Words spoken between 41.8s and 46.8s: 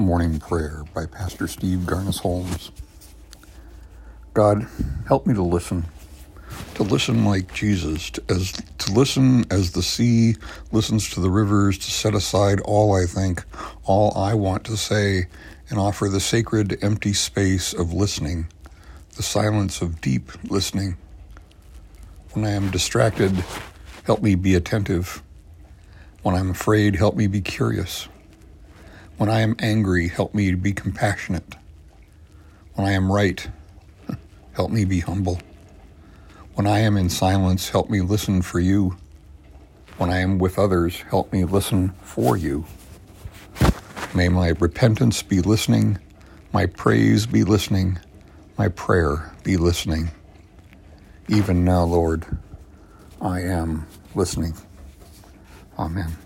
for you. May my repentance be listening, my